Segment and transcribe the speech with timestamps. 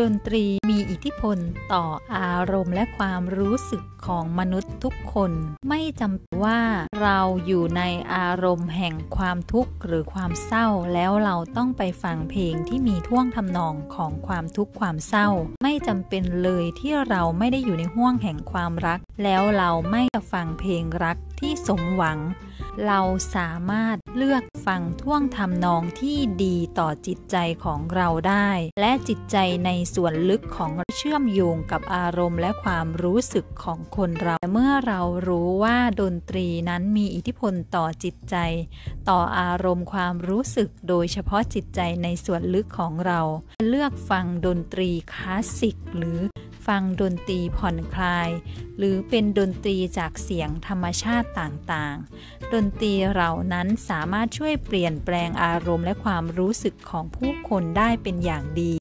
[0.00, 1.38] ดนตรีมีอิทธิพล
[1.72, 1.84] ต่อ
[2.16, 5.32] อารมณ์และความรู้สึกของมนุษย์ทุกคน
[5.68, 6.60] ไม่จำเป็นว่า
[7.02, 7.82] เราอยู่ใน
[8.14, 15.28] อารมณ์แห่งความทุกข์หรือความเศร้า แล้วเราต้องไปฟังเพลงที่มีท่วงทำนองของความทุกข์ความเศร้า
[15.62, 20.02] ไม่จำเป็นเลยที่เราไม่ได้อยู่ในห่วงแห่งความรัก แล้วเราไม่
[20.32, 22.18] ฟังเพลงรักที่สมหวัง
[22.86, 23.00] เรา
[23.36, 28.50] สามารถเลือกฟังท่วงทำนองที่ดีต่อจิตใจของเราได้
[28.80, 29.36] และจิตใจ
[29.66, 38.36] ในส่วนลึกของเชื่อมโยงกับอารมณ์และความรู้สึกของคนเราเมื่อเรารู้ว่าดนตรีนั้นมีอิทธิพลต่อจิตใจ
[39.08, 43.20] ต่ออารมณ์ความรู้สึกโดยเฉพาะจิตใจในส่วนลึกของเรา
[43.68, 46.20] เลือกฟังดนตรีคลาสสิกหรือ
[46.66, 48.30] ฟังดนตรีผ่อนคลาย
[48.78, 58.72] หรือเป็นดนตรีจากเสียงธรรมชาติต่างๆ ดนตรีเหล่านั้นสามารถช่วยเปลี่ยนแปลงอารมณ์และความรู้สึกของผู้คนได้เป็นอย่างดี